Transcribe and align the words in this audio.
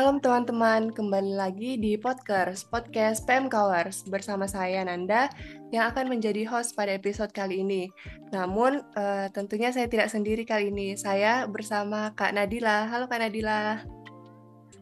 Shalom 0.00 0.16
teman-teman, 0.16 0.96
kembali 0.96 1.36
lagi 1.36 1.76
di 1.76 1.92
Podcast, 2.00 2.72
Podcast 2.72 3.28
PM 3.28 3.52
Kowers 3.52 4.00
bersama 4.08 4.48
saya 4.48 4.80
Nanda 4.80 5.28
yang 5.76 5.92
akan 5.92 6.08
menjadi 6.08 6.48
host 6.48 6.72
pada 6.72 6.96
episode 6.96 7.28
kali 7.36 7.60
ini. 7.60 7.92
Namun 8.32 8.80
uh, 8.96 9.28
tentunya 9.28 9.68
saya 9.68 9.92
tidak 9.92 10.08
sendiri 10.08 10.48
kali 10.48 10.72
ini, 10.72 10.96
saya 10.96 11.44
bersama 11.44 12.16
Kak 12.16 12.32
Nadila. 12.32 12.88
Halo 12.88 13.12
Kak 13.12 13.20
Nadila. 13.20 13.84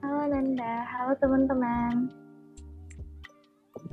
Halo 0.07 0.23
Nanda, 0.31 0.87
halo 0.87 1.13
teman-teman. 1.19 2.15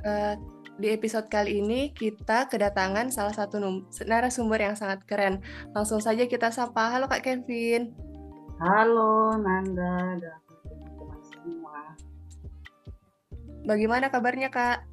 Uh, 0.06 0.38
di 0.78 0.94
episode 0.94 1.26
kali 1.26 1.58
ini 1.58 1.90
kita 1.90 2.46
kedatangan 2.46 3.10
salah 3.10 3.34
satu 3.34 3.58
narasumber 4.06 4.62
yang 4.62 4.78
sangat 4.78 5.02
keren. 5.10 5.42
Langsung 5.74 5.98
saja 5.98 6.22
kita 6.30 6.54
sapa. 6.54 6.86
Halo 6.86 7.10
Kak 7.10 7.26
Kevin. 7.26 7.90
Halo 8.62 9.34
Nanda 9.34 10.45
Bagaimana 13.66 14.06
kabarnya 14.14 14.46
Kak? 14.46 14.86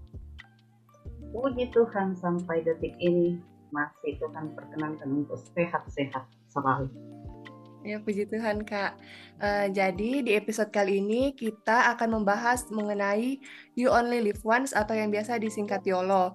Puji 1.29 1.69
Tuhan 1.69 2.17
sampai 2.17 2.65
detik 2.65 2.97
ini 2.97 3.37
masih 3.69 4.17
Tuhan 4.17 4.49
perkenankan 4.57 5.09
untuk 5.13 5.37
sehat-sehat 5.53 6.25
selalu. 6.49 6.89
Ya, 7.85 8.01
puji 8.01 8.25
Tuhan, 8.25 8.65
Kak. 8.65 8.97
Uh, 9.37 9.69
jadi, 9.69 10.25
di 10.25 10.33
episode 10.33 10.73
kali 10.73 11.05
ini 11.05 11.37
kita 11.37 11.93
akan 11.93 12.17
membahas 12.17 12.65
mengenai 12.73 13.37
You 13.77 13.93
Only 13.93 14.25
Live 14.25 14.41
Once 14.41 14.73
atau 14.73 14.97
yang 14.97 15.13
biasa 15.13 15.37
disingkat 15.37 15.85
YOLO. 15.85 16.33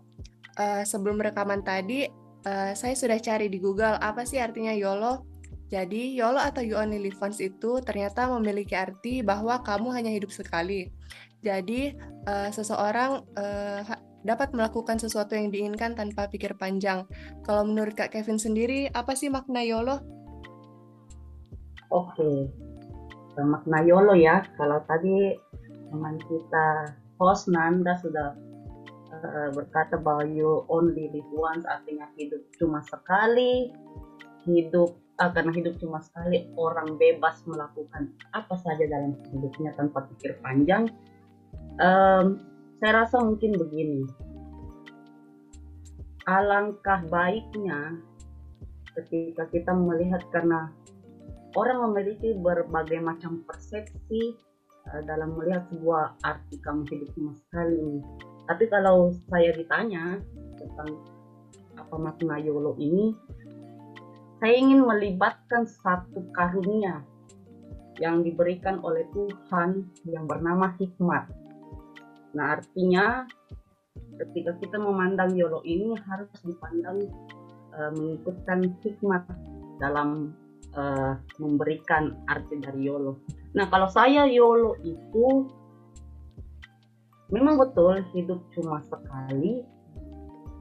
Uh, 0.54 0.86
sebelum 0.86 1.18
rekaman 1.18 1.66
tadi, 1.66 2.06
uh, 2.46 2.70
saya 2.70 2.94
sudah 2.94 3.18
cari 3.18 3.50
di 3.50 3.58
Google 3.58 3.98
apa 3.98 4.22
sih 4.22 4.38
artinya 4.38 4.70
YOLO. 4.70 5.26
Jadi, 5.74 6.14
YOLO 6.14 6.38
atau 6.38 6.62
You 6.62 6.78
Only 6.78 7.02
Live 7.02 7.18
Once 7.18 7.42
itu 7.42 7.82
ternyata 7.82 8.30
memiliki 8.30 8.78
arti 8.78 9.26
bahwa 9.26 9.58
kamu 9.64 9.90
hanya 9.90 10.14
hidup 10.14 10.30
sekali. 10.30 10.94
Jadi, 11.38 11.94
uh, 12.26 12.50
seseorang 12.50 13.22
uh, 13.38 13.82
dapat 14.26 14.50
melakukan 14.50 14.98
sesuatu 14.98 15.38
yang 15.38 15.54
diinginkan 15.54 15.94
tanpa 15.94 16.26
pikir 16.26 16.58
panjang. 16.58 17.06
Kalau 17.46 17.62
menurut 17.62 17.94
Kak 17.94 18.10
Kevin 18.10 18.36
sendiri, 18.36 18.90
apa 18.90 19.14
sih 19.14 19.30
makna 19.30 19.62
YOLO? 19.62 20.02
Oke, 21.88 22.20
okay. 22.20 22.36
makna 23.40 23.80
YOLO 23.86 24.12
ya. 24.18 24.44
Kalau 24.58 24.82
tadi 24.84 25.38
teman 25.88 26.20
kita 26.20 26.92
host 27.16 27.48
Nanda 27.48 27.96
sudah 28.02 28.36
uh, 29.14 29.48
berkata 29.56 29.96
bahwa 29.96 30.26
you 30.28 30.66
only 30.68 31.08
live 31.14 31.30
once, 31.32 31.64
artinya 31.64 32.10
hidup 32.18 32.42
cuma 32.60 32.84
sekali. 32.84 33.72
Hidup 34.44 34.98
uh, 35.22 35.30
karena 35.32 35.54
hidup 35.54 35.80
cuma 35.80 36.02
sekali, 36.04 36.50
orang 36.60 37.00
bebas 37.00 37.40
melakukan 37.48 38.12
apa 38.36 38.54
saja 38.60 38.84
dalam 38.84 39.16
hidupnya 39.32 39.72
tanpa 39.78 40.04
pikir 40.12 40.36
panjang. 40.44 40.90
Um, 41.78 42.42
saya 42.82 43.06
rasa 43.06 43.22
mungkin 43.22 43.54
begini. 43.54 44.02
Alangkah 46.26 47.06
baiknya 47.06 48.02
ketika 48.98 49.46
kita 49.54 49.72
melihat 49.72 50.26
karena 50.34 50.74
orang 51.54 51.90
memiliki 51.90 52.34
berbagai 52.34 52.98
macam 52.98 53.46
persepsi 53.46 54.34
uh, 54.90 55.02
dalam 55.06 55.38
melihat 55.38 55.70
sebuah 55.70 56.18
arti 56.26 56.58
kamu 56.60 56.82
hidup 56.90 57.08
cuma 57.14 57.32
sekali 57.46 58.02
Tapi 58.48 58.64
kalau 58.66 59.14
saya 59.30 59.54
ditanya 59.54 60.18
tentang 60.58 60.98
apa 61.78 61.94
makna 61.94 62.42
YOLO 62.42 62.74
ini, 62.80 63.14
saya 64.42 64.54
ingin 64.54 64.82
melibatkan 64.82 65.62
satu 65.66 66.26
karunia 66.34 67.06
yang 68.02 68.22
diberikan 68.22 68.78
oleh 68.82 69.06
Tuhan 69.14 69.86
yang 70.06 70.26
bernama 70.26 70.74
hikmat. 70.78 71.28
Nah 72.38 72.54
artinya 72.54 73.26
ketika 74.22 74.54
kita 74.62 74.78
memandang 74.78 75.34
YOLO 75.34 75.66
ini 75.66 75.98
harus 76.06 76.30
dipandang 76.46 77.10
uh, 77.74 77.90
mengikutkan 77.98 78.78
hikmat 78.78 79.26
dalam 79.82 80.38
uh, 80.78 81.18
memberikan 81.42 82.14
arti 82.30 82.62
dari 82.62 82.86
YOLO. 82.86 83.18
Nah 83.58 83.66
kalau 83.66 83.90
saya 83.90 84.30
YOLO 84.30 84.78
itu 84.86 85.50
memang 87.34 87.58
betul 87.58 88.06
hidup 88.14 88.38
cuma 88.54 88.86
sekali, 88.86 89.66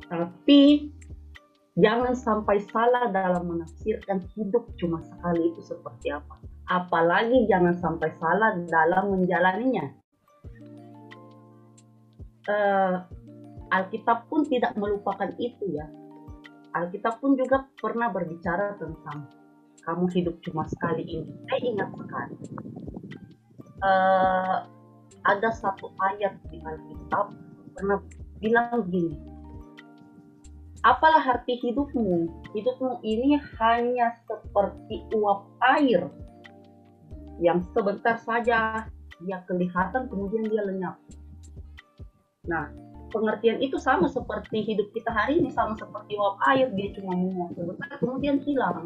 tapi 0.09 0.91
jangan 1.77 2.17
sampai 2.17 2.57
salah 2.73 3.13
dalam 3.13 3.53
menafsirkan 3.53 4.25
hidup 4.33 4.65
cuma 4.81 5.05
sekali 5.05 5.53
itu 5.53 5.61
seperti 5.61 6.09
apa. 6.09 6.41
Apalagi 6.67 7.47
jangan 7.47 7.77
sampai 7.79 8.11
salah 8.19 8.57
dalam 8.67 9.13
menjalaninya. 9.13 10.06
Uh, 12.47 13.03
Alkitab 13.67 14.31
pun 14.31 14.47
tidak 14.47 14.73
melupakan 14.79 15.27
itu 15.35 15.75
ya. 15.75 15.87
Alkitab 16.71 17.19
pun 17.19 17.35
juga 17.35 17.67
pernah 17.79 18.07
berbicara 18.07 18.79
tentang 18.79 19.27
kamu 19.83 20.05
hidup 20.15 20.35
cuma 20.43 20.63
sekali 20.67 21.03
ini. 21.03 21.31
Saya 21.47 21.59
ingat 21.63 21.89
sekali. 21.95 22.35
Uh, 23.83 24.57
ada 25.27 25.49
satu 25.51 25.91
ayat 25.99 26.39
di 26.47 26.63
Alkitab 26.63 27.35
pernah 27.75 27.99
bilang 28.39 28.87
gini. 28.87 29.15
Apalah 30.87 31.23
arti 31.35 31.59
hidupmu? 31.59 32.31
Hidupmu 32.55 33.03
ini 33.03 33.35
hanya 33.59 34.15
seperti 34.23 35.03
uap 35.11 35.43
air 35.75 36.07
yang 37.43 37.61
sebentar 37.75 38.17
saja 38.21 38.87
dia 39.17 39.37
kelihatan 39.49 40.07
kemudian 40.07 40.45
dia 40.47 40.61
lenyap. 40.63 40.95
Nah, 42.47 42.71
pengertian 43.11 43.59
itu 43.63 43.79
sama 43.79 44.07
seperti 44.07 44.63
hidup 44.63 44.91
kita 44.91 45.11
hari 45.11 45.39
ini 45.39 45.51
sama 45.51 45.75
seperti 45.79 46.19
uap 46.19 46.39
air 46.51 46.67
dia 46.75 46.91
cuma 46.91 47.15
menguap 47.15 47.55
sebentar 47.55 47.87
kemudian 48.03 48.43
hilang 48.43 48.83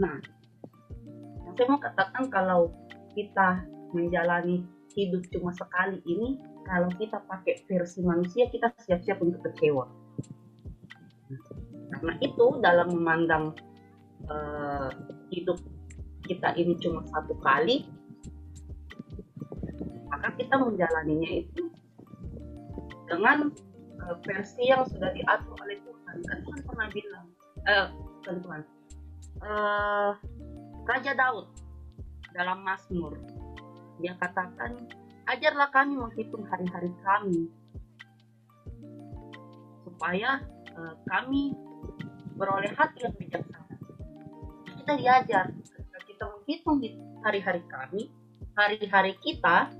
Nah, 0.00 0.16
saya 1.52 1.66
mau 1.68 1.76
katakan 1.76 2.32
kalau 2.32 2.72
kita 3.12 3.68
menjalani 3.92 4.64
hidup 4.96 5.28
cuma 5.28 5.52
sekali 5.52 6.00
ini, 6.08 6.40
kalau 6.64 6.88
kita 6.96 7.20
pakai 7.28 7.60
versi 7.68 8.00
manusia, 8.00 8.48
kita 8.48 8.72
siap-siap 8.80 9.20
untuk 9.20 9.44
kecewa. 9.44 9.84
Nah, 11.28 11.40
karena 11.92 12.14
itu 12.24 12.46
dalam 12.64 12.88
memandang 12.96 13.44
uh, 14.24 14.88
hidup 15.28 15.60
kita 16.24 16.56
ini 16.56 16.80
cuma 16.80 17.04
satu 17.12 17.36
kali, 17.44 17.84
maka 20.08 20.32
kita 20.40 20.56
menjalaninya 20.56 21.44
itu 21.44 21.69
dengan 23.10 23.50
uh, 24.06 24.14
versi 24.22 24.70
yang 24.70 24.86
sudah 24.86 25.10
diatur 25.10 25.58
oleh 25.58 25.82
Tuhan. 25.82 26.16
Kan 26.22 26.38
Tuhan 26.46 26.60
pernah 26.62 26.88
bilang, 26.94 27.26
uh, 27.66 27.86
Tuhan, 28.22 28.62
uh, 29.42 30.12
Raja 30.86 31.12
Daud 31.18 31.50
dalam 32.30 32.62
Mazmur. 32.62 33.18
Dia 33.98 34.14
katakan, 34.16 34.86
ajarlah 35.26 35.68
kami 35.74 35.98
menghitung 35.98 36.46
hari-hari 36.46 36.94
kami 37.02 37.50
supaya 39.84 40.40
uh, 40.78 40.94
kami 41.10 41.52
beroleh 42.38 42.72
hati 42.72 43.04
yang 43.04 43.14
bijaksana. 43.18 43.76
Kita 44.80 44.92
diajar 44.96 45.52
kita 46.20 46.36
menghitung 46.36 46.78
hari-hari 47.24 47.64
kami, 47.64 48.12
hari-hari 48.52 49.16
kita, 49.24 49.72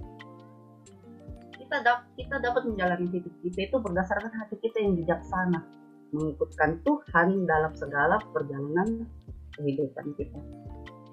kita, 1.70 1.86
dap 1.86 2.03
kita 2.19 2.42
dapat 2.42 2.66
menjalani 2.66 3.06
hidup 3.14 3.31
kita 3.47 3.70
itu 3.70 3.78
berdasarkan 3.78 4.34
hati 4.34 4.58
kita 4.58 4.82
yang 4.82 4.98
bijaksana, 4.98 5.62
mengikutkan 6.10 6.82
Tuhan 6.82 7.47
dalam 7.47 7.70
segala 7.78 8.19
perjalanan 8.34 9.06
kehidupan 9.54 10.19
kita. 10.19 10.42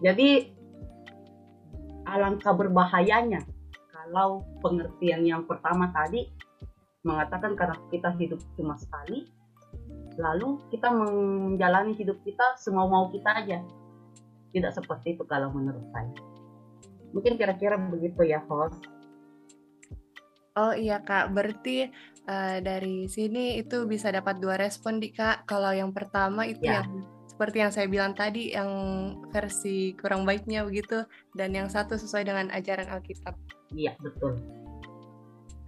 Jadi 0.01 0.49
alangkah 2.09 2.57
berbahayanya 2.57 3.45
kalau 3.93 4.49
pengertian 4.65 5.29
yang 5.29 5.45
pertama 5.45 5.93
tadi 5.93 6.25
mengatakan 7.05 7.53
karena 7.53 7.77
kita 7.93 8.17
hidup 8.17 8.41
cuma 8.57 8.81
sekali, 8.81 9.29
lalu 10.17 10.57
kita 10.73 10.89
menjalani 10.89 11.93
hidup 11.93 12.17
kita 12.25 12.57
semau-mau 12.57 13.13
kita 13.13 13.45
aja. 13.45 13.61
Tidak 14.49 14.73
seperti 14.73 15.13
itu 15.13 15.21
kalau 15.29 15.53
menurut 15.53 15.85
saya. 15.93 16.09
Mungkin 17.13 17.37
kira-kira 17.37 17.77
begitu 17.77 18.25
ya, 18.25 18.41
host. 18.49 18.96
Oh 20.57 20.73
iya 20.73 20.97
kak, 21.05 21.37
berarti 21.37 21.85
uh, 22.25 22.57
dari 22.65 23.05
sini 23.05 23.61
itu 23.61 23.85
bisa 23.85 24.09
dapat 24.09 24.41
dua 24.41 24.57
respon 24.57 24.97
di 24.97 25.13
kak. 25.13 25.45
Kalau 25.45 25.69
yang 25.69 25.93
pertama 25.93 26.49
itu 26.49 26.65
ya. 26.65 26.81
yang 26.81 27.05
seperti 27.29 27.61
yang 27.61 27.69
saya 27.69 27.85
bilang 27.85 28.17
tadi 28.17 28.57
yang 28.57 28.71
versi 29.29 29.93
kurang 29.93 30.25
baiknya 30.25 30.65
begitu 30.65 31.05
dan 31.37 31.53
yang 31.53 31.69
satu 31.69 31.93
sesuai 31.93 32.25
dengan 32.25 32.49
ajaran 32.49 32.89
Alkitab. 32.89 33.37
Iya 33.69 33.93
betul. 34.01 34.41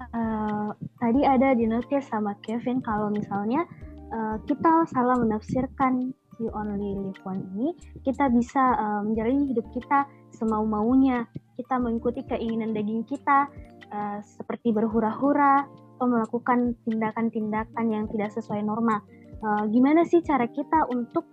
Uh, 0.09 0.73
tadi 0.97 1.21
ada 1.21 1.53
di 1.53 1.69
notice 1.69 2.09
sama 2.09 2.33
Kevin 2.41 2.81
kalau 2.81 3.13
misalnya 3.13 3.69
uh, 4.09 4.41
kita 4.49 4.89
salah 4.89 5.21
menafsirkan 5.21 6.17
you 6.39 6.49
only 6.55 6.95
live 6.97 7.19
one 7.27 7.43
ini, 7.53 7.75
kita 8.01 8.31
bisa 8.31 8.73
uh, 8.79 9.03
menjalani 9.03 9.51
hidup 9.51 9.67
kita 9.75 10.07
semau-maunya. 10.33 11.27
Kita 11.59 11.75
mengikuti 11.75 12.23
keinginan 12.23 12.71
daging 12.71 13.03
kita, 13.03 13.51
uh, 13.91 14.19
seperti 14.23 14.73
berhura-hura 14.73 15.65
atau 15.99 16.07
melakukan 16.07 16.79
tindakan-tindakan 16.87 17.85
yang 17.91 18.05
tidak 18.07 18.31
sesuai 18.31 18.63
norma. 18.63 19.03
Uh, 19.43 19.67
gimana 19.67 20.07
sih 20.07 20.23
cara 20.23 20.47
kita 20.47 20.87
untuk 20.91 21.27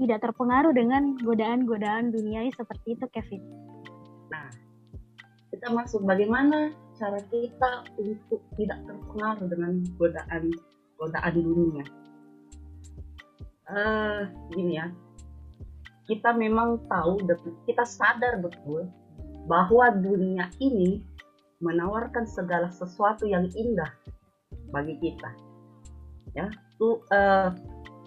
tidak 0.00 0.24
terpengaruh 0.24 0.72
dengan 0.72 1.12
godaan-godaan 1.20 2.08
duniawi 2.08 2.48
seperti 2.56 2.96
itu, 2.96 3.04
Kevin? 3.12 3.42
Nah, 4.32 4.48
kita 5.52 5.68
masuk 5.76 6.08
bagaimana 6.08 6.72
cara 6.96 7.20
kita 7.28 7.84
untuk 8.00 8.40
tidak 8.56 8.80
terpengaruh 8.88 9.46
dengan 9.48 9.72
godaan 10.00 10.48
godaan 10.96 11.34
dunia. 11.36 11.84
Uh, 13.70 14.24
gini 14.56 14.80
ya, 14.80 14.88
kita 16.08 16.32
memang 16.32 16.80
tahu 16.88 17.22
dan 17.28 17.38
kita 17.68 17.84
sadar 17.84 18.40
betul 18.40 18.88
bahwa 19.46 19.92
dunia 19.94 20.48
ini 20.60 21.00
menawarkan 21.60 22.24
segala 22.24 22.72
sesuatu 22.72 23.28
yang 23.28 23.48
indah 23.52 23.92
bagi 24.72 24.96
kita. 24.98 25.30
Ya, 26.32 26.48
tuh 26.80 27.04
uh, 27.12 27.52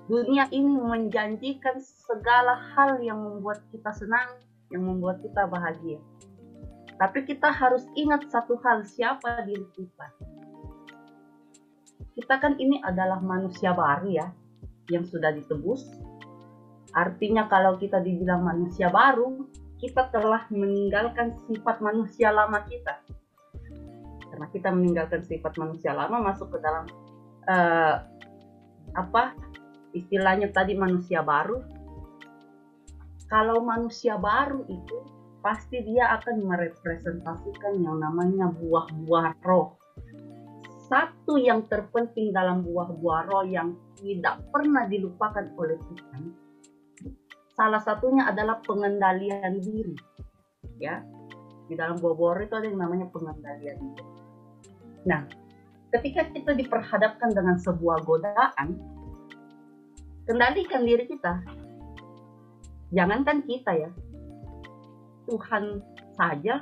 dunia 0.09 0.49
ini 0.51 0.79
menjanjikan 0.79 1.79
segala 1.79 2.59
hal 2.75 2.99
yang 2.99 3.21
membuat 3.21 3.63
kita 3.71 3.93
senang, 3.95 4.41
yang 4.73 4.83
membuat 4.83 5.21
kita 5.21 5.47
bahagia. 5.47 6.01
Tapi 6.97 7.25
kita 7.25 7.49
harus 7.49 7.83
ingat 7.97 8.29
satu 8.29 8.57
hal, 8.61 8.85
siapa 8.85 9.43
diri 9.43 9.65
kita. 9.75 10.07
Kita 12.13 12.37
kan 12.37 12.55
ini 12.61 12.77
adalah 12.85 13.17
manusia 13.19 13.73
baru 13.73 14.07
ya, 14.07 14.27
yang 14.93 15.03
sudah 15.03 15.33
ditebus. 15.33 15.89
Artinya 16.93 17.49
kalau 17.49 17.81
kita 17.81 17.97
dibilang 17.97 18.45
manusia 18.45 18.93
baru, 18.93 19.49
kita 19.81 20.13
telah 20.13 20.45
meninggalkan 20.53 21.33
sifat 21.49 21.81
manusia 21.81 22.29
lama 22.29 22.61
kita. 22.69 23.01
Karena 24.33 24.49
kita 24.49 24.73
meninggalkan 24.73 25.21
sifat 25.21 25.61
manusia 25.61 25.93
lama 25.93 26.33
masuk 26.33 26.49
ke 26.49 26.57
dalam 26.57 26.89
uh, 27.45 28.01
apa 28.97 29.37
istilahnya 29.93 30.49
tadi 30.49 30.73
manusia 30.73 31.21
baru. 31.21 31.61
Kalau 33.29 33.61
manusia 33.61 34.17
baru 34.17 34.65
itu 34.65 34.97
pasti 35.45 35.85
dia 35.85 36.17
akan 36.17 36.49
merepresentasikan 36.49 37.77
yang 37.77 38.01
namanya 38.01 38.49
buah-buah 38.57 39.37
roh. 39.45 39.77
Satu 40.89 41.37
yang 41.37 41.69
terpenting 41.69 42.33
dalam 42.33 42.65
buah-buah 42.65 43.21
roh 43.29 43.45
yang 43.45 43.77
tidak 44.01 44.41
pernah 44.49 44.89
dilupakan 44.89 45.45
oleh 45.61 45.77
Tuhan, 45.77 46.23
salah 47.53 47.81
satunya 47.85 48.25
adalah 48.33 48.57
pengendalian 48.65 49.61
diri. 49.61 49.93
Ya, 50.81 51.05
di 51.69 51.77
dalam 51.77 52.01
buah-buah 52.01 52.33
roh 52.33 52.43
itu 52.49 52.55
ada 52.57 52.65
yang 52.65 52.81
namanya 52.81 53.07
pengendalian 53.13 53.77
diri. 53.77 54.12
Nah, 55.03 55.27
ketika 55.91 56.27
kita 56.31 56.51
diperhadapkan 56.55 57.35
dengan 57.35 57.59
sebuah 57.59 58.03
godaan, 58.07 58.79
kendalikan 60.23 60.87
diri 60.87 61.05
kita. 61.07 61.43
Jangankan 62.93 63.41
kita 63.43 63.71
ya, 63.73 63.89
Tuhan 65.25 65.81
saja 66.13 66.61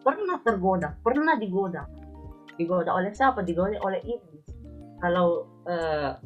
pernah 0.00 0.40
tergoda, 0.40 0.96
pernah 1.04 1.36
digoda. 1.36 1.84
Digoda 2.56 2.96
oleh 2.96 3.12
siapa? 3.12 3.44
Digoda 3.44 3.76
oleh 3.84 4.00
iblis. 4.04 4.46
Kalau 5.04 5.44
eh, 5.68 6.16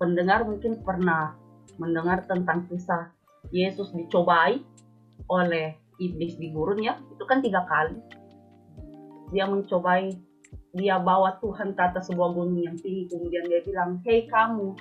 pendengar 0.00 0.48
mungkin 0.48 0.80
pernah 0.80 1.36
mendengar 1.76 2.24
tentang 2.24 2.64
kisah 2.70 3.10
Yesus 3.52 3.90
dicobai 3.92 4.62
oleh 5.28 5.76
iblis 6.00 6.40
di 6.40 6.48
gurun 6.50 6.80
ya, 6.80 6.96
itu 7.12 7.24
kan 7.28 7.44
tiga 7.44 7.68
kali. 7.68 8.00
Dia 9.34 9.44
mencobai, 9.44 10.14
dia 10.74 10.98
bawa 10.98 11.38
Tuhan 11.38 11.78
ke 11.78 11.80
atas 11.80 12.10
sebuah 12.10 12.34
gunung 12.34 12.58
yang 12.58 12.74
tinggi, 12.82 13.06
kemudian 13.06 13.46
dia 13.46 13.62
bilang, 13.62 14.02
hei 14.02 14.26
kamu, 14.26 14.74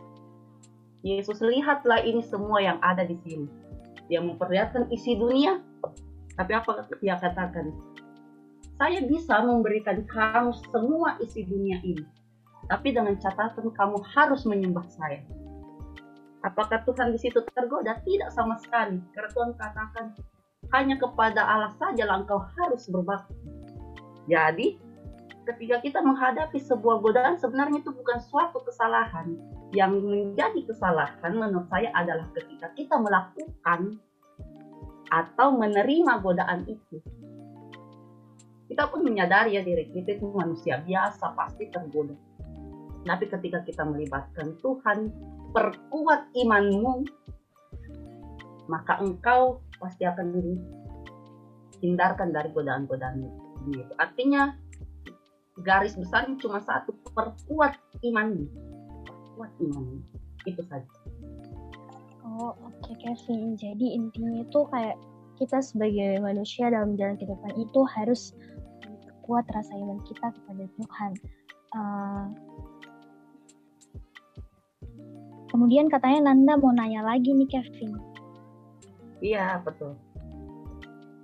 Yesus 1.05 1.37
lihatlah 1.43 2.01
ini 2.01 2.25
semua 2.25 2.63
yang 2.63 2.81
ada 2.81 3.05
di 3.05 3.13
sini. 3.21 3.45
Dia 4.09 4.23
memperlihatkan 4.25 4.89
isi 4.89 5.13
dunia, 5.13 5.61
tapi 6.33 6.51
apa 6.57 6.89
dia 6.97 7.15
katakan? 7.21 7.69
Saya 8.81 9.05
bisa 9.05 9.37
memberikan 9.45 10.01
kamu 10.09 10.51
semua 10.73 11.15
isi 11.21 11.45
dunia 11.45 11.77
ini, 11.85 12.03
tapi 12.73 12.89
dengan 12.89 13.13
catatan 13.21 13.69
kamu 13.69 14.01
harus 14.17 14.49
menyembah 14.49 14.89
saya. 14.89 15.21
Apakah 16.43 16.83
Tuhan 16.83 17.15
di 17.15 17.19
situ 17.21 17.39
tergoda? 17.55 18.03
Tidak 18.03 18.27
sama 18.35 18.59
sekali. 18.59 18.99
Karena 19.15 19.29
Tuhan 19.31 19.51
katakan, 19.55 20.05
hanya 20.75 20.99
kepada 20.99 21.39
Allah 21.39 21.71
saja 21.79 22.03
engkau 22.11 22.43
harus 22.59 22.83
berbakti. 22.91 23.35
Jadi, 24.27 24.75
ketika 25.43 25.83
kita 25.83 25.99
menghadapi 25.99 26.59
sebuah 26.59 27.03
godaan, 27.03 27.35
sebenarnya 27.35 27.83
itu 27.83 27.91
bukan 27.91 28.19
suatu 28.23 28.63
kesalahan, 28.63 29.35
yang 29.75 29.99
menjadi 29.99 30.63
kesalahan 30.69 31.33
menurut 31.33 31.67
saya 31.67 31.89
adalah 31.97 32.29
ketika 32.37 32.69
kita 32.77 32.95
melakukan 33.01 33.99
atau 35.09 35.47
menerima 35.57 36.13
godaan 36.23 36.65
itu. 36.69 36.97
Kita 38.69 38.89
pun 38.89 39.05
menyadari 39.05 39.59
ya 39.59 39.61
diri 39.61 39.91
kita 39.91 40.17
itu 40.17 40.25
manusia 40.33 40.81
biasa, 40.81 41.35
pasti 41.37 41.69
tergoda. 41.69 42.15
Tapi 43.03 43.25
ketika 43.27 43.59
kita 43.67 43.83
melibatkan 43.83 44.55
Tuhan, 44.63 45.11
perkuat 45.51 46.31
imanmu, 46.33 47.03
maka 48.71 49.03
engkau 49.03 49.59
pasti 49.77 50.07
akan 50.07 50.31
dihindarkan 51.83 52.31
dari 52.31 52.49
godaan-godaan 52.55 53.27
itu. 53.69 53.93
Artinya 53.99 54.62
garis 55.61 55.93
besarnya 55.93 56.33
cuma 56.41 56.57
satu, 56.63 56.97
perkuat 57.13 57.77
imanmu 58.01 58.49
kuat 59.35 59.51
imannya 59.59 60.01
itu 60.45 60.61
saja. 60.69 60.87
Oh 62.23 62.53
oke 62.53 62.79
okay, 62.81 62.95
Kevin. 63.01 63.57
Jadi 63.57 63.97
intinya 63.97 64.41
itu 64.45 64.59
kayak 64.69 64.97
kita 65.37 65.59
sebagai 65.59 66.21
manusia 66.21 66.69
dalam 66.69 66.95
jalan 66.95 67.17
kehidupan 67.17 67.53
itu 67.57 67.81
harus 67.89 68.37
kuat 69.23 69.47
rasa 69.51 69.73
iman 69.79 69.99
kita 70.03 70.27
kepada 70.31 70.63
Tuhan. 70.77 71.11
Uh, 71.73 72.25
kemudian 75.49 75.89
katanya 75.89 76.31
Nanda 76.31 76.59
mau 76.59 76.75
nanya 76.75 77.01
lagi 77.01 77.33
nih 77.33 77.49
Kevin. 77.49 77.91
Iya 79.23 79.63
betul. 79.63 79.95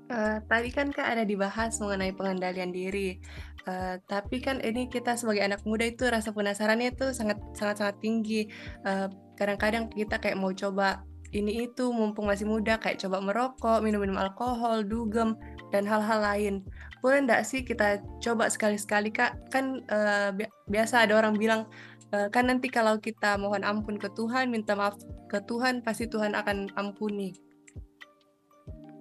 Uh, 0.10 0.42
tadi 0.50 0.74
kan 0.74 0.90
Kak 0.90 1.06
ada 1.06 1.22
dibahas 1.22 1.78
mengenai 1.78 2.16
pengendalian 2.18 2.74
diri. 2.74 3.22
Uh, 3.70 4.02
tapi 4.10 4.42
kan 4.42 4.58
ini 4.66 4.90
kita 4.90 5.14
sebagai 5.14 5.46
anak 5.46 5.62
muda 5.62 5.86
itu 5.86 6.10
rasa 6.10 6.34
penasarannya 6.34 6.90
itu 6.90 7.14
sangat 7.14 7.38
sangat 7.54 7.76
sangat 7.78 7.96
tinggi. 8.02 8.50
eh, 8.90 9.08
kadang-kadang 9.38 9.94
kita 9.94 10.18
kayak 10.18 10.42
mau 10.42 10.50
coba 10.50 11.06
ini 11.30 11.70
itu 11.70 11.94
mumpung 11.94 12.26
masih 12.26 12.50
muda 12.50 12.82
kayak 12.82 12.98
coba 13.06 13.22
merokok, 13.22 13.86
minum-minum 13.86 14.18
alkohol, 14.18 14.82
dugem 14.82 15.38
dan 15.70 15.86
hal-hal 15.86 16.18
lain. 16.18 16.66
Boleh 17.06 17.22
enggak 17.22 17.46
sih 17.46 17.62
kita 17.62 18.02
coba 18.18 18.50
sekali-sekali 18.50 19.14
Kak? 19.14 19.54
Kan 19.54 19.86
uh, 19.94 20.34
bi 20.34 20.50
biasa 20.74 21.06
ada 21.06 21.22
orang 21.22 21.38
bilang 21.38 21.70
uh, 22.18 22.28
kan 22.34 22.50
nanti 22.50 22.74
kalau 22.74 22.98
kita 22.98 23.38
mohon 23.38 23.62
ampun 23.62 24.02
ke 24.02 24.10
Tuhan, 24.18 24.50
minta 24.50 24.74
maaf 24.74 24.98
ke 25.30 25.38
Tuhan, 25.46 25.86
pasti 25.86 26.10
Tuhan 26.10 26.34
akan 26.34 26.74
ampuni. 26.74 27.38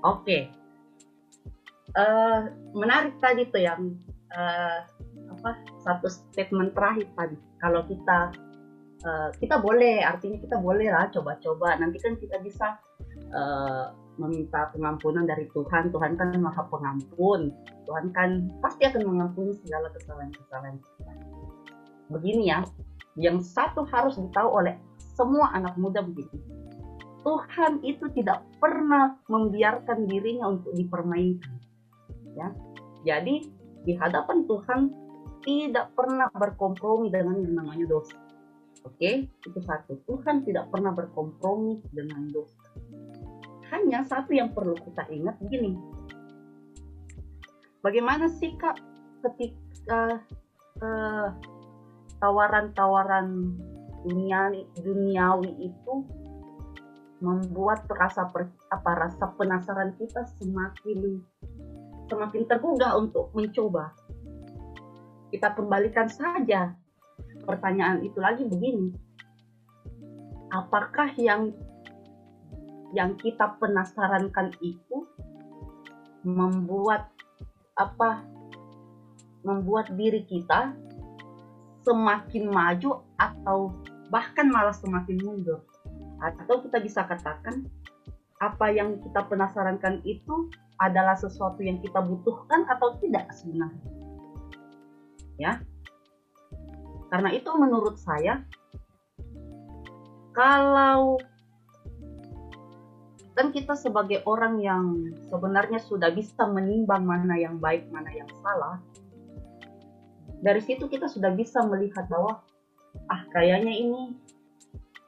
Oke, 0.05 0.53
uh, 1.97 2.53
menarik 2.77 3.17
tadi 3.19 3.49
tuh 3.49 3.63
yang 3.65 3.97
uh, 4.35 4.79
apa 5.39 5.51
satu 5.85 6.09
statement 6.09 6.75
terakhir 6.75 7.07
tadi 7.15 7.37
kalau 7.61 7.85
kita 7.87 8.33
uh, 9.05 9.31
kita 9.39 9.61
boleh 9.61 10.03
artinya 10.03 10.39
kita 10.41 10.57
boleh 10.59 10.89
lah 10.91 11.09
coba-coba. 11.13 11.79
Nanti 11.79 11.99
kan 12.03 12.19
kita 12.19 12.41
bisa 12.43 12.79
uh, 13.33 13.95
meminta 14.19 14.69
pengampunan 14.75 15.25
dari 15.25 15.47
Tuhan. 15.55 15.95
Tuhan 15.95 16.19
kan 16.19 16.35
maha 16.37 16.63
pengampun. 16.67 17.55
Tuhan 17.87 18.11
kan 18.13 18.51
pasti 18.61 18.85
akan 18.85 19.07
mengampuni 19.07 19.55
segala 19.65 19.89
kesalahan-kesalahan 19.95 20.77
kita. 20.77 21.13
Begini 22.09 22.51
ya 22.51 22.65
yang 23.19 23.43
satu 23.43 23.83
harus 23.91 24.15
ditahu 24.15 24.63
oleh 24.63 24.79
semua 25.19 25.51
anak 25.51 25.75
muda 25.75 25.99
begitu 26.07 26.39
Tuhan 27.27 27.83
itu 27.83 28.07
tidak 28.15 28.47
pernah 28.57 29.19
membiarkan 29.27 30.07
dirinya 30.07 30.55
untuk 30.55 30.73
dipermainkan 30.73 31.61
ya. 32.39 32.49
Jadi 33.05 33.58
di 33.89 33.97
hadapan 33.97 34.45
Tuhan 34.45 34.81
tidak 35.41 35.97
pernah 35.97 36.29
berkompromi 36.29 37.09
dengan 37.09 37.41
yang 37.41 37.57
namanya 37.57 37.89
dosa. 37.89 38.21
Oke, 38.85 39.33
itu 39.33 39.59
satu. 39.65 39.97
Tuhan 40.05 40.45
tidak 40.45 40.69
pernah 40.69 40.93
berkompromi 40.93 41.81
dengan 41.89 42.29
dosa. 42.29 42.69
Hanya 43.73 44.05
satu 44.05 44.37
yang 44.37 44.53
perlu 44.53 44.77
kita 44.77 45.09
ingat 45.09 45.41
begini. 45.41 45.73
Bagaimana 47.81 48.29
sikap 48.29 48.77
ketika 49.25 50.21
tawaran 50.77 51.41
tawaran-tawaran 52.21 53.27
dunia 54.05 54.53
duniawi 54.85 55.73
itu 55.73 55.95
membuat 57.25 57.89
rasa 57.89 58.29
apa 58.71 58.91
rasa 58.95 59.27
penasaran 59.35 59.97
kita 59.97 60.23
semakin 60.39 61.25
semakin 62.09 62.43
tergugah 62.49 62.97
untuk 62.97 63.31
mencoba. 63.37 63.93
Kita 65.29 65.53
kembalikan 65.53 66.09
saja 66.09 66.73
pertanyaan 67.45 68.01
itu 68.03 68.19
lagi 68.19 68.49
begini. 68.49 68.93
Apakah 70.49 71.13
yang 71.21 71.53
yang 72.97 73.21
kita 73.21 73.61
penasarankan 73.61 74.57
itu 74.65 75.05
membuat 76.25 77.13
apa 77.77 78.25
membuat 79.45 79.93
diri 79.93 80.25
kita 80.25 80.73
semakin 81.85 82.49
maju 82.49 83.05
atau 83.21 83.77
bahkan 84.09 84.49
malah 84.49 84.75
semakin 84.75 85.21
mundur 85.21 85.63
atau 86.19 86.65
kita 86.65 86.81
bisa 86.83 87.05
katakan 87.07 87.69
apa 88.41 88.67
yang 88.73 88.99
kita 88.99 89.21
penasarankan 89.29 90.03
itu 90.03 90.51
adalah 90.79 91.19
sesuatu 91.19 91.63
yang 91.63 91.83
kita 91.83 91.99
butuhkan 92.03 92.67
atau 92.71 92.95
tidak 93.03 93.31
sebenarnya 93.35 93.91
ya 95.39 95.53
karena 97.09 97.31
itu 97.35 97.51
menurut 97.55 97.99
saya 97.99 98.43
kalau 100.39 101.19
kan 103.39 103.55
kita 103.55 103.79
sebagai 103.79 104.27
orang 104.27 104.59
yang 104.59 105.15
sebenarnya 105.31 105.79
sudah 105.79 106.11
bisa 106.11 106.43
menimbang 106.51 107.07
mana 107.07 107.39
yang 107.39 107.63
baik, 107.63 107.87
mana 107.95 108.11
yang 108.11 108.27
salah. 108.43 108.83
Dari 110.43 110.59
situ 110.59 110.91
kita 110.91 111.07
sudah 111.07 111.31
bisa 111.39 111.63
melihat 111.63 112.11
bahwa 112.11 112.43
ah 113.07 113.23
kayaknya 113.31 113.71
ini 113.71 114.19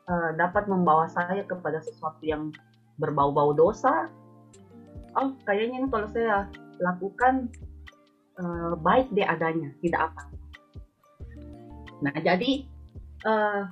uh, 0.06 0.30
dapat 0.38 0.70
membawa 0.70 1.10
saya 1.10 1.42
kepada 1.42 1.82
sesuatu 1.82 2.22
yang 2.22 2.54
berbau-bau 3.02 3.50
dosa. 3.50 4.06
Oh, 5.18 5.34
kayaknya 5.42 5.82
ini 5.82 5.88
kalau 5.90 6.08
saya 6.14 6.46
lakukan 6.78 7.50
uh, 8.38 8.78
baik 8.78 9.10
deh 9.10 9.26
adanya, 9.26 9.74
tidak 9.82 10.12
apa. 10.12 10.22
Nah, 12.00 12.14
jadi 12.22 12.64
uh, 13.26 13.62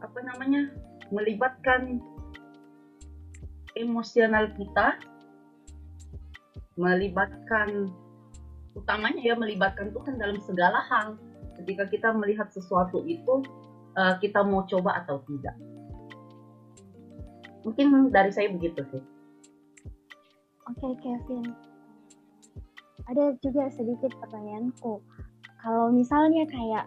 apa 0.00 0.18
namanya? 0.24 0.72
melibatkan 1.12 2.00
emosional 3.76 4.50
kita 4.56 4.98
melibatkan 6.74 7.92
utamanya 8.74 9.22
ya 9.22 9.34
melibatkan 9.38 9.94
Tuhan 9.94 10.18
dalam 10.18 10.38
segala 10.42 10.82
hal 10.90 11.14
ketika 11.62 11.86
kita 11.86 12.08
melihat 12.10 12.50
sesuatu 12.50 13.06
itu 13.06 13.46
uh, 13.94 14.18
kita 14.18 14.42
mau 14.42 14.66
coba 14.66 15.06
atau 15.06 15.22
tidak 15.30 15.54
mungkin 17.62 18.10
dari 18.10 18.34
saya 18.34 18.50
begitu 18.50 18.82
sih 18.90 19.02
oke 20.68 20.78
okay, 20.80 20.92
Kevin. 21.04 21.44
Ada 23.04 23.36
juga 23.44 23.68
sedikit 23.72 24.16
pertanyaanku. 24.16 25.00
Kalau 25.60 25.92
misalnya 25.92 26.48
kayak 26.48 26.86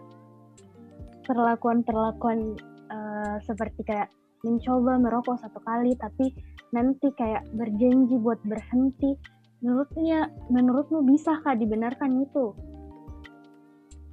perlakuan-perlakuan 1.26 2.58
uh, 2.90 3.36
seperti 3.46 3.86
kayak 3.86 4.10
mencoba 4.42 4.98
merokok 4.98 5.38
satu 5.42 5.58
kali 5.62 5.98
tapi 5.98 6.30
nanti 6.70 7.10
kayak 7.14 7.46
berjanji 7.54 8.18
buat 8.18 8.38
berhenti 8.46 9.18
menurutnya 9.58 10.30
menurutmu 10.50 11.02
bisa 11.02 11.38
kah 11.42 11.54
dibenarkan 11.58 12.22
itu? 12.22 12.54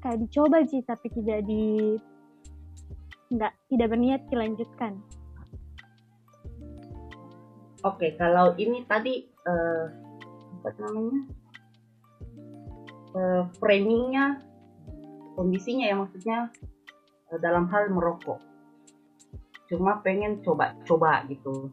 Kayak 0.02 0.22
dicoba 0.26 0.66
sih 0.66 0.82
tapi 0.86 1.08
tidak 1.14 1.46
di 1.46 1.98
nggak 3.34 3.54
tidak 3.74 3.88
berniat 3.90 4.22
dilanjutkan 4.30 5.02
oke 7.86 8.18
kalau 8.18 8.58
ini 8.58 8.82
tadi 8.90 9.22
uh, 9.46 9.86
apa 10.66 10.70
namanya? 10.82 11.22
Uh, 13.16 13.44
framingnya 13.62 14.44
kondisinya 15.40 15.86
ya 15.88 15.96
maksudnya 15.96 16.40
uh, 17.32 17.40
dalam 17.40 17.70
hal 17.70 17.94
merokok. 17.94 18.42
Cuma 19.70 20.02
pengen 20.02 20.42
coba-coba 20.42 21.24
gitu. 21.30 21.70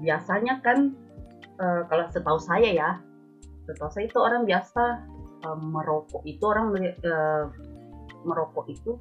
Biasanya 0.00 0.64
kan 0.64 0.96
uh, 1.60 1.84
kalau 1.86 2.08
setahu 2.08 2.40
saya 2.40 2.72
ya 2.72 2.90
setahu 3.68 3.90
saya 3.92 4.08
itu 4.08 4.18
orang 4.18 4.48
biasa 4.48 4.82
uh, 5.44 5.58
merokok 5.60 6.24
itu 6.24 6.42
orang 6.42 6.74
uh, 7.04 7.44
merokok 8.24 8.66
itu 8.72 8.96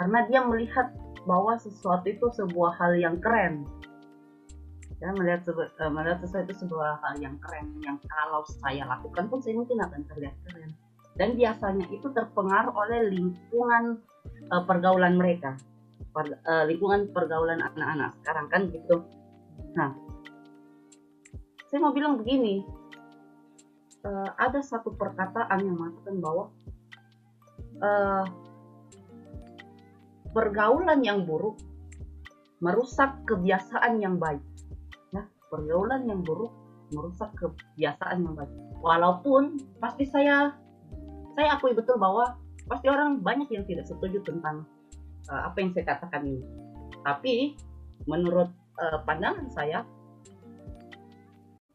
karena 0.00 0.24
dia 0.26 0.40
melihat 0.40 0.90
bahwa 1.28 1.60
sesuatu 1.60 2.08
itu 2.08 2.26
sebuah 2.32 2.80
hal 2.80 2.96
yang 2.96 3.20
keren 3.20 3.68
ya 5.00 5.16
melihat 5.16 5.48
uh, 5.48 5.88
melihat 5.88 6.20
sesuatu 6.20 6.44
itu 6.52 6.68
sebuah 6.68 7.00
hal 7.00 7.14
yang 7.24 7.40
keren 7.40 7.72
yang 7.80 7.96
kalau 8.04 8.44
saya 8.60 8.84
lakukan 8.84 9.32
pun 9.32 9.40
saya 9.40 9.56
mungkin 9.56 9.80
akan 9.80 10.04
terlihat 10.12 10.36
keren. 10.44 10.70
Dan 11.16 11.36
biasanya 11.36 11.88
itu 11.88 12.06
terpengaruh 12.12 12.72
oleh 12.76 13.08
lingkungan 13.08 14.00
uh, 14.52 14.62
pergaulan 14.68 15.16
mereka. 15.16 15.56
Per, 16.12 16.36
uh, 16.44 16.64
lingkungan 16.68 17.08
pergaulan 17.16 17.64
anak-anak. 17.64 18.12
Sekarang 18.20 18.46
kan 18.52 18.62
gitu. 18.68 19.08
Nah 19.72 19.96
saya 21.72 21.80
mau 21.80 21.96
bilang 21.96 22.20
begini. 22.20 22.60
Uh, 24.00 24.32
ada 24.40 24.64
satu 24.64 24.96
perkataan 24.96 25.60
yang 25.60 25.76
mengatakan 25.76 26.16
bahwa 26.24 26.44
uh, 27.84 28.24
pergaulan 30.32 31.04
yang 31.04 31.28
buruk 31.28 31.60
merusak 32.64 33.12
kebiasaan 33.28 34.00
yang 34.00 34.16
baik 34.16 34.40
pergaulan 35.50 36.06
yang 36.06 36.22
buruk 36.22 36.54
merusak 36.94 37.30
kebiasaan 37.38 38.26
baik. 38.34 38.50
Walaupun 38.80 39.58
pasti 39.78 40.08
saya 40.08 40.54
saya 41.34 41.58
akui 41.58 41.76
betul 41.76 41.98
bahwa 42.00 42.38
pasti 42.66 42.90
orang 42.90 43.22
banyak 43.22 43.50
yang 43.50 43.66
tidak 43.66 43.86
setuju 43.86 44.22
tentang 44.26 44.66
uh, 45.30 45.50
apa 45.50 45.56
yang 45.62 45.70
saya 45.74 45.84
katakan 45.94 46.26
ini. 46.26 46.42
Tapi 47.02 47.34
menurut 48.08 48.50
uh, 48.80 48.98
pandangan 49.06 49.46
saya 49.52 49.86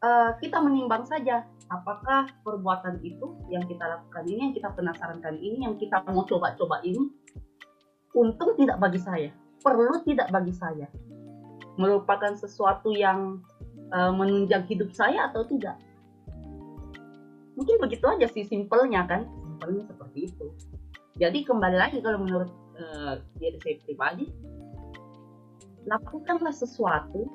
uh, 0.04 0.36
kita 0.42 0.58
menimbang 0.60 1.06
saja 1.06 1.46
apakah 1.72 2.30
perbuatan 2.46 3.02
itu 3.02 3.34
yang 3.50 3.64
kita 3.66 3.82
lakukan 3.82 4.24
ini, 4.26 4.50
yang 4.50 4.54
kita 4.54 4.70
penasarankan 4.74 5.36
ini, 5.38 5.66
yang 5.66 5.74
kita 5.78 6.02
mau 6.06 6.22
coba-coba 6.22 6.78
ini, 6.86 7.10
untung 8.14 8.54
tidak 8.54 8.78
bagi 8.78 9.00
saya, 9.02 9.30
perlu 9.60 9.98
tidak 10.06 10.30
bagi 10.30 10.54
saya, 10.54 10.86
merupakan 11.74 12.38
sesuatu 12.38 12.94
yang 12.94 13.42
uh, 13.92 14.12
menunjang 14.14 14.64
hidup 14.66 14.90
saya 14.94 15.30
atau 15.30 15.46
tidak. 15.46 15.78
Mungkin 17.56 17.80
begitu 17.80 18.04
aja 18.04 18.26
sih 18.28 18.44
simpelnya 18.44 19.08
kan, 19.08 19.24
simpelnya 19.44 19.84
seperti 19.88 20.28
itu. 20.28 20.46
Jadi 21.16 21.48
kembali 21.48 21.76
lagi 21.80 21.98
kalau 22.04 22.20
menurut 22.20 22.52
uh, 22.76 23.16
diri 23.40 23.56
saya 23.64 24.28
lakukanlah 25.86 26.52
sesuatu 26.52 27.30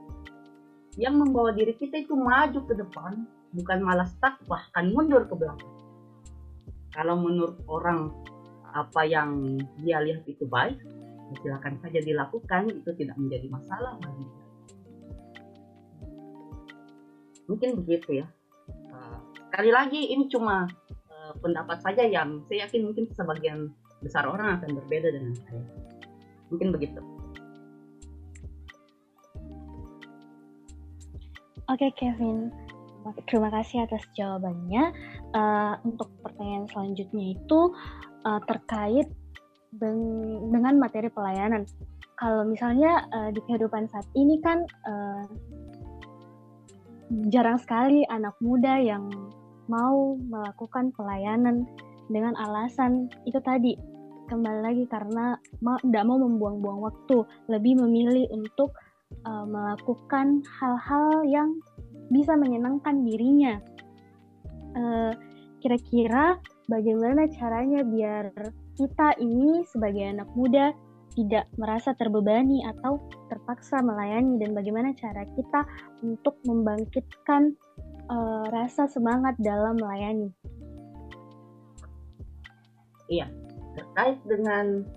yang 1.00 1.16
membawa 1.16 1.56
diri 1.56 1.72
kita 1.74 2.04
itu 2.04 2.14
maju 2.14 2.60
ke 2.68 2.74
depan, 2.76 3.24
bukan 3.56 3.80
malah 3.80 4.06
stuck 4.06 4.38
bahkan 4.46 4.92
mundur 4.92 5.24
ke 5.24 5.34
belakang. 5.34 5.72
Kalau 6.92 7.16
menurut 7.16 7.56
orang 7.72 8.12
apa 8.76 9.08
yang 9.08 9.56
dia 9.80 10.04
lihat 10.04 10.28
itu 10.28 10.44
baik, 10.44 10.76
silakan 11.40 11.80
saja 11.80 12.04
dilakukan, 12.04 12.68
itu 12.76 12.92
tidak 13.00 13.16
menjadi 13.16 13.48
masalah 13.48 13.96
bagi 14.04 14.28
Mungkin 17.52 17.84
begitu 17.84 18.24
ya. 18.24 18.28
Uh, 18.88 19.20
sekali 19.52 19.76
lagi 19.76 20.16
ini 20.16 20.32
cuma 20.32 20.72
uh, 21.12 21.34
pendapat 21.44 21.84
saja 21.84 22.08
yang 22.08 22.40
saya 22.48 22.64
yakin 22.64 22.88
mungkin 22.88 23.12
sebagian 23.12 23.76
besar 24.00 24.24
orang 24.24 24.64
akan 24.64 24.80
berbeda 24.80 25.12
dengan 25.12 25.36
saya. 25.44 25.60
Mungkin 26.48 26.72
begitu. 26.72 27.04
Oke 31.72 31.88
Kevin, 31.96 32.52
terima 33.28 33.48
kasih 33.52 33.88
atas 33.88 34.04
jawabannya. 34.16 34.92
Uh, 35.32 35.76
untuk 35.88 36.12
pertanyaan 36.20 36.68
selanjutnya 36.68 37.36
itu 37.36 37.60
uh, 38.28 38.42
terkait 38.44 39.08
dengan 39.72 40.76
materi 40.76 41.08
pelayanan. 41.08 41.64
Kalau 42.20 42.44
misalnya 42.44 43.08
uh, 43.16 43.32
di 43.32 43.40
kehidupan 43.48 43.88
saat 43.88 44.04
ini 44.20 44.44
kan 44.44 44.68
uh, 44.84 45.24
jarang 47.28 47.60
sekali 47.60 48.08
anak 48.08 48.36
muda 48.40 48.80
yang 48.80 49.12
mau 49.68 50.16
melakukan 50.20 50.92
pelayanan 50.96 51.68
dengan 52.12 52.36
alasan 52.40 53.08
itu 53.28 53.40
tadi 53.44 53.76
kembali 54.32 54.60
lagi 54.64 54.84
karena 54.88 55.36
tidak 55.60 56.04
mau 56.08 56.16
membuang-buang 56.24 56.80
waktu, 56.80 57.28
lebih 57.52 57.84
memilih 57.84 58.32
untuk 58.32 58.72
uh, 59.28 59.44
melakukan 59.44 60.40
hal-hal 60.48 61.28
yang 61.28 61.60
bisa 62.08 62.36
menyenangkan 62.40 63.04
dirinya. 63.04 63.60
kira 64.72 65.12
kira-kira 65.60 66.26
bagaimana 66.72 67.28
caranya 67.36 67.84
biar 67.84 68.32
kita 68.80 69.20
ini 69.20 69.68
sebagai 69.68 70.16
anak 70.16 70.32
muda 70.32 70.72
tidak 71.12 71.48
merasa 71.60 71.92
terbebani 71.96 72.64
atau 72.64 73.04
terpaksa 73.28 73.84
melayani 73.84 74.40
dan 74.40 74.56
bagaimana 74.56 74.96
cara 74.96 75.28
kita 75.36 75.68
untuk 76.04 76.40
membangkitkan 76.48 77.56
uh, 78.08 78.46
rasa 78.52 78.88
semangat 78.88 79.36
dalam 79.40 79.76
melayani. 79.76 80.32
Iya, 83.12 83.28
terkait 83.76 84.20
dengan 84.24 84.88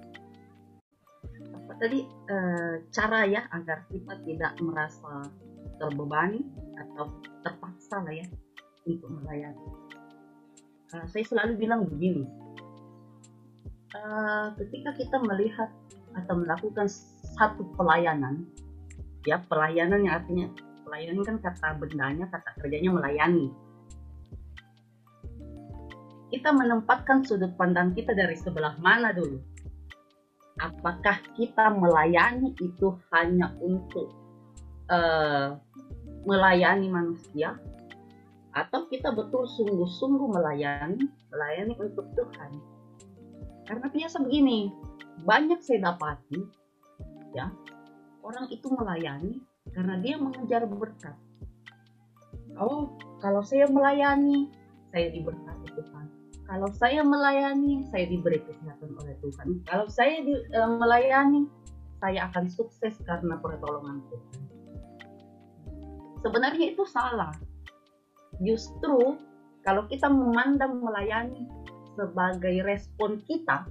apa 1.54 1.72
tadi 1.82 2.06
uh, 2.30 2.74
cara 2.94 3.26
ya 3.26 3.42
agar 3.50 3.82
kita 3.90 4.14
tidak 4.22 4.54
merasa 4.62 5.26
terbebani 5.82 6.46
atau 6.78 7.10
terpaksa 7.42 8.06
lah 8.06 8.14
ya 8.14 8.26
untuk 8.86 9.10
melayani. 9.10 9.66
Uh, 10.94 11.06
saya 11.10 11.26
selalu 11.26 11.58
bilang 11.58 11.90
begini, 11.90 12.22
uh, 13.98 14.54
ketika 14.62 14.94
kita 14.94 15.16
melihat 15.26 15.70
atau 16.14 16.34
melakukan 16.38 16.86
satu 17.36 17.66
pelayanan. 17.74 18.46
Ya 19.24 19.40
pelayanan 19.40 20.04
yang 20.04 20.14
artinya 20.20 20.46
pelayanan 20.84 21.24
kan 21.24 21.36
kata 21.40 21.68
bendanya 21.80 22.28
kata 22.30 22.50
kerjanya 22.60 22.90
melayani. 22.92 23.48
Kita 26.28 26.50
menempatkan 26.50 27.22
sudut 27.22 27.54
pandang 27.54 27.94
kita 27.94 28.12
dari 28.12 28.34
sebelah 28.34 28.74
mana 28.82 29.14
dulu? 29.14 29.38
Apakah 30.58 31.18
kita 31.34 31.70
melayani 31.74 32.54
itu 32.62 32.94
hanya 33.14 33.54
untuk 33.58 34.10
uh, 34.90 35.58
melayani 36.26 36.90
manusia? 36.90 37.58
Atau 38.54 38.86
kita 38.86 39.10
betul 39.10 39.50
sungguh-sungguh 39.50 40.30
melayani 40.30 41.10
melayani 41.34 41.74
untuk 41.78 42.06
Tuhan? 42.14 42.50
Karena 43.66 43.86
biasa 43.90 44.22
begini 44.22 44.70
banyak 45.22 45.62
saya 45.62 45.94
dapati 45.94 46.42
ya 47.34 47.54
orang 48.24 48.50
itu 48.50 48.66
melayani 48.72 49.38
karena 49.72 50.00
dia 50.00 50.16
mengejar 50.16 50.64
berkat. 50.68 51.16
Oh, 52.56 52.94
kalau 53.18 53.42
saya 53.42 53.66
melayani, 53.66 54.52
saya 54.92 55.10
diberkati 55.10 55.68
Tuhan. 55.74 56.06
Kalau 56.44 56.68
saya 56.76 57.00
melayani, 57.00 57.88
saya 57.88 58.04
diberi 58.04 58.38
kesehatan 58.44 58.94
oleh 59.00 59.16
Tuhan. 59.24 59.64
Kalau 59.64 59.86
saya 59.88 60.20
di, 60.22 60.34
e, 60.36 60.60
melayani, 60.76 61.48
saya 61.98 62.28
akan 62.30 62.46
sukses 62.52 62.94
karena 63.02 63.40
pertolongan 63.40 64.04
Tuhan. 64.12 64.40
Sebenarnya 66.20 66.66
itu 66.76 66.84
salah. 66.84 67.32
Justru 68.44 69.16
kalau 69.64 69.88
kita 69.88 70.06
memandang 70.12 70.84
melayani 70.84 71.48
sebagai 71.96 72.60
respon 72.62 73.24
kita 73.24 73.64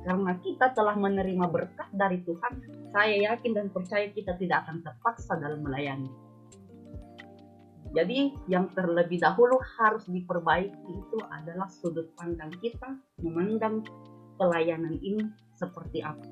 karena 0.00 0.32
kita 0.40 0.72
telah 0.72 0.96
menerima 0.96 1.44
berkat 1.52 1.88
dari 1.92 2.24
Tuhan, 2.24 2.64
saya 2.88 3.32
yakin 3.32 3.52
dan 3.52 3.66
percaya 3.68 4.08
kita 4.08 4.32
tidak 4.40 4.64
akan 4.64 4.80
terpaksa 4.80 5.36
dalam 5.36 5.60
melayani. 5.60 6.08
Jadi 7.90 8.32
yang 8.46 8.70
terlebih 8.70 9.18
dahulu 9.18 9.58
harus 9.76 10.06
diperbaiki 10.06 10.92
itu 10.94 11.18
adalah 11.26 11.66
sudut 11.66 12.06
pandang 12.14 12.54
kita 12.62 12.96
memandang 13.18 13.82
pelayanan 14.38 14.94
ini 15.02 15.26
seperti 15.58 16.00
apa. 16.00 16.24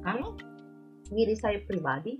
Kalau 0.00 0.38
diri 1.10 1.36
saya 1.36 1.58
pribadi, 1.66 2.16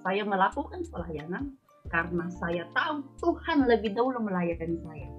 saya 0.00 0.24
melakukan 0.24 0.86
pelayanan 0.88 1.58
karena 1.90 2.30
saya 2.38 2.64
tahu 2.72 3.04
Tuhan 3.18 3.66
lebih 3.66 3.92
dahulu 3.92 4.24
melayani 4.24 4.78
saya 4.80 5.10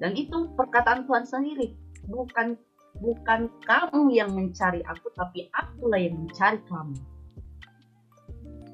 dan 0.00 0.16
itu 0.16 0.48
perkataan 0.56 1.04
Tuhan 1.04 1.28
sendiri, 1.28 1.76
bukan 2.08 2.56
bukan 2.98 3.52
kamu 3.68 4.10
yang 4.10 4.32
mencari 4.32 4.80
aku, 4.88 5.12
tapi 5.14 5.52
akulah 5.52 6.00
yang 6.00 6.16
mencari 6.16 6.58
kamu. 6.66 6.96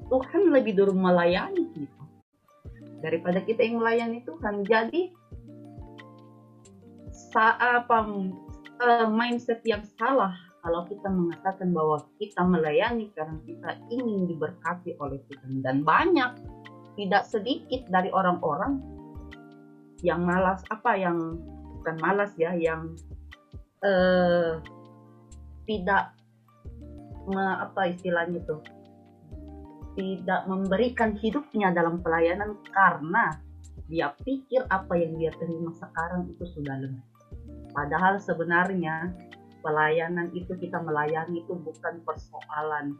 Tuhan 0.07 0.41
lebih 0.55 0.73
dulu 0.79 0.95
melayani 0.95 1.67
kita 1.75 2.03
daripada 3.03 3.43
kita 3.43 3.61
yang 3.61 3.83
melayani 3.83 4.23
Tuhan. 4.23 4.63
Jadi 4.63 5.11
apa 7.37 8.07
uh, 8.81 9.07
mindset 9.13 9.61
yang 9.61 9.85
salah 9.99 10.33
kalau 10.65 10.89
kita 10.89 11.05
mengatakan 11.05 11.69
bahwa 11.69 12.01
kita 12.17 12.41
melayani 12.41 13.13
karena 13.13 13.37
kita 13.45 13.69
ingin 13.93 14.25
diberkati 14.25 14.97
oleh 14.97 15.21
Tuhan 15.29 15.61
dan 15.61 15.85
banyak 15.85 16.33
tidak 16.97 17.29
sedikit 17.29 17.85
dari 17.93 18.09
orang-orang 18.09 18.81
yang 20.05 20.21
malas 20.25 20.61
apa 20.69 20.93
yang 20.97 21.17
bukan 21.81 21.95
malas 22.03 22.31
ya 22.37 22.53
yang 22.53 22.93
uh, 23.81 24.61
tidak 25.67 26.13
me, 27.27 27.45
apa 27.63 27.91
istilahnya 27.91 28.39
itu 28.39 28.57
tidak 29.97 30.45
memberikan 30.45 31.17
hidupnya 31.17 31.73
dalam 31.73 31.99
pelayanan 32.05 32.53
karena 32.69 33.41
dia 33.89 34.13
pikir 34.21 34.61
apa 34.69 34.93
yang 34.93 35.17
dia 35.17 35.31
terima 35.41 35.73
sekarang 35.73 36.29
itu 36.29 36.43
sudah 36.53 36.75
lebih. 36.77 37.01
Padahal 37.73 38.21
sebenarnya 38.21 39.15
pelayanan 39.65 40.29
itu 40.37 40.53
kita 40.59 40.77
melayani 40.83 41.41
itu 41.41 41.53
bukan 41.57 42.03
persoalan 42.05 42.93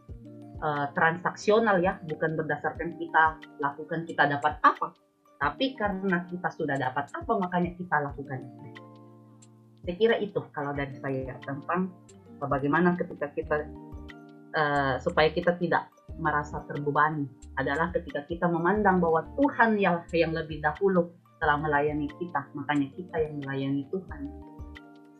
uh, 0.58 0.90
transaksional 0.96 1.78
ya, 1.78 2.00
bukan 2.08 2.34
berdasarkan 2.34 2.98
kita 2.98 3.38
lakukan 3.62 4.08
kita 4.08 4.26
dapat 4.26 4.58
apa, 4.64 4.90
tapi 5.38 5.78
karena 5.78 6.26
kita 6.26 6.50
sudah 6.50 6.74
dapat 6.74 7.06
apa 7.14 7.32
makanya 7.38 7.70
kita 7.78 7.96
lakukan 8.02 8.42
Saya 9.86 9.94
kira 9.96 10.16
itu 10.20 10.42
kalau 10.52 10.76
dari 10.76 10.92
saya 11.00 11.38
tentang 11.46 11.88
bagaimana 12.44 12.92
ketika 12.98 13.32
kita 13.32 13.64
uh, 14.52 15.00
supaya 15.00 15.32
kita 15.32 15.56
tidak 15.56 15.88
merasa 16.18 16.60
terbebani 16.68 17.24
adalah 17.56 17.88
ketika 17.94 18.26
kita 18.28 18.46
memandang 18.50 19.00
bahwa 19.00 19.24
Tuhan 19.38 19.80
yang 19.80 20.04
yang 20.12 20.36
lebih 20.36 20.60
dahulu 20.60 21.08
telah 21.38 21.56
melayani 21.56 22.10
kita, 22.18 22.50
makanya 22.52 22.90
kita 22.98 23.16
yang 23.22 23.34
melayani 23.38 23.86
Tuhan. 23.94 24.20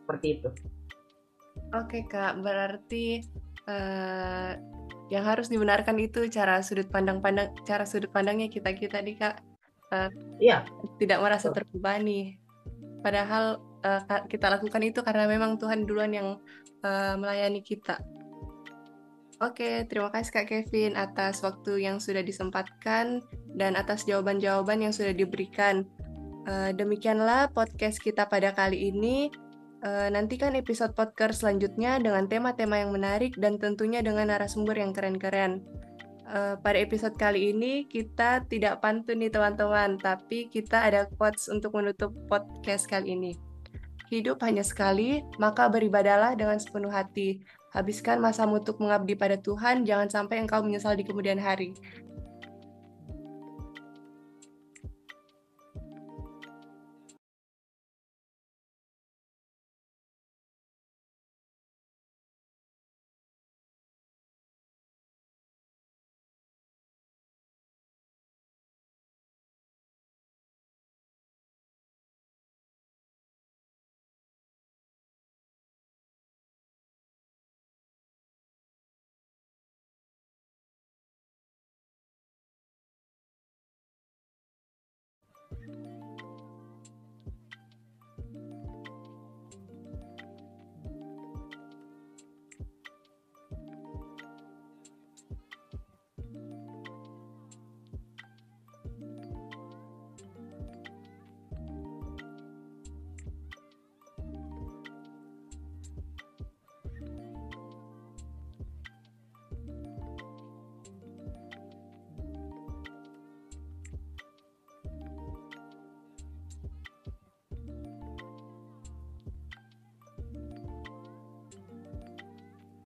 Seperti 0.03 0.27
itu. 0.37 0.49
Oke 1.71 2.03
kak, 2.11 2.43
berarti 2.43 3.23
uh, 3.65 4.53
yang 5.09 5.25
harus 5.25 5.49
dibenarkan 5.49 5.97
itu 5.97 6.29
cara 6.29 6.61
sudut 6.61 6.85
pandang 6.93 7.23
pandang 7.23 7.49
cara 7.65 7.87
sudut 7.87 8.13
pandangnya 8.13 8.45
kita 8.45 8.75
kita 8.77 9.01
di 9.01 9.17
kak 9.17 9.41
uh, 9.93 10.09
tidak 10.97 11.19
merasa 11.21 11.49
terbebani. 11.53 12.37
Padahal 12.99 13.63
uh, 13.83 14.01
kita 14.27 14.51
lakukan 14.51 14.83
itu 14.83 14.99
karena 15.01 15.25
memang 15.25 15.55
Tuhan 15.57 15.87
duluan 15.87 16.11
yang 16.11 16.29
uh, 16.83 17.15
melayani 17.15 17.63
kita. 17.63 17.99
Oke, 19.39 19.87
terima 19.87 20.11
kasih 20.11 20.35
Kak 20.35 20.51
Kevin 20.51 20.99
atas 20.99 21.39
waktu 21.47 21.87
yang 21.87 22.03
sudah 22.03 22.19
disempatkan 22.19 23.23
dan 23.55 23.79
atas 23.79 24.03
jawaban-jawaban 24.03 24.83
yang 24.83 24.91
sudah 24.91 25.15
diberikan. 25.15 25.87
Uh, 26.43 26.75
demikianlah 26.75 27.47
podcast 27.55 28.03
kita 28.03 28.27
pada 28.27 28.51
kali 28.51 28.91
ini. 28.91 29.31
Uh, 29.79 30.11
nantikan 30.11 30.59
episode 30.59 30.91
podcast 30.91 31.39
selanjutnya 31.39 32.03
dengan 32.03 32.27
tema-tema 32.27 32.83
yang 32.83 32.91
menarik 32.91 33.39
dan 33.39 33.55
tentunya 33.55 34.03
dengan 34.03 34.27
narasumber 34.27 34.75
yang 34.75 34.91
keren-keren 34.91 35.63
uh, 36.29 36.55
pada 36.61 36.77
episode 36.77 37.17
kali 37.17 37.51
ini 37.51 37.89
kita 37.89 38.45
tidak 38.45 38.79
pantun 38.79 39.19
nih 39.19 39.33
teman-teman, 39.33 39.97
tapi 39.97 40.47
kita 40.47 40.85
ada 40.85 41.09
quotes 41.17 41.49
untuk 41.49 41.75
menutup 41.75 42.13
podcast 42.29 42.85
kali 42.85 43.17
ini. 43.17 43.33
Hidup 44.09 44.41
hanya 44.41 44.65
sekali, 44.65 45.21
maka 45.37 45.69
beribadalah 45.69 46.33
dengan 46.33 46.57
sepenuh 46.57 46.89
hati. 46.89 47.41
Habiskan 47.69 48.17
masa 48.17 48.49
untuk 48.49 48.81
mengabdi 48.81 49.13
pada 49.13 49.37
Tuhan, 49.37 49.85
jangan 49.85 50.09
sampai 50.09 50.41
engkau 50.41 50.65
menyesal 50.65 50.97
di 50.97 51.05
kemudian 51.05 51.37
hari. 51.37 51.77